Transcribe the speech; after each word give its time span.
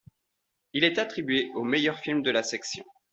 Il 0.73 0.83
est 0.83 0.97
attribué 0.97 1.51
au 1.53 1.63
meilleur 1.63 1.99
film 1.99 2.23
de 2.23 2.31
la 2.31 2.41
section. 2.41 2.83